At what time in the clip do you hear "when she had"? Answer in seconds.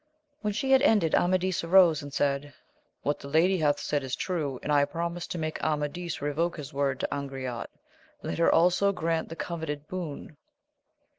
0.41-0.81